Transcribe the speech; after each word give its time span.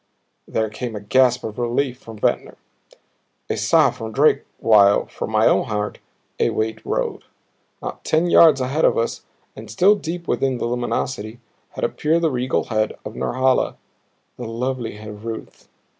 There 0.47 0.67
came 0.71 0.95
a 0.95 0.99
gasp 0.99 1.43
of 1.43 1.59
relief 1.59 1.99
from 1.99 2.17
Ventnor, 2.17 2.57
a 3.51 3.55
sigh 3.55 3.91
from 3.91 4.11
Drake 4.11 4.45
while, 4.57 5.05
from 5.05 5.29
my 5.29 5.45
own 5.45 5.65
heart, 5.65 5.99
a 6.39 6.49
weight 6.49 6.83
rolled. 6.83 7.25
Not 7.83 8.03
ten 8.03 8.25
yards 8.27 8.59
ahead 8.59 8.83
of 8.83 8.97
us 8.97 9.21
and 9.55 9.69
still 9.69 9.93
deep 9.93 10.27
within 10.27 10.57
the 10.57 10.65
luminosity 10.65 11.39
had 11.73 11.83
appeared 11.83 12.23
the 12.23 12.31
regal 12.31 12.63
head 12.63 12.93
of 13.05 13.13
Norhala, 13.15 13.75
the 14.37 14.47
lovely 14.47 14.95
head 14.95 15.09
of 15.09 15.23
Ruth. 15.23 15.67